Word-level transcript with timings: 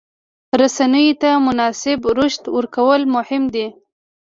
رسنیو 0.61 1.19
ته 1.21 1.29
مناسب 1.47 1.99
رشد 2.19 2.43
ورکول 2.57 3.01
مهم 3.15 3.43
دي. 3.53 3.67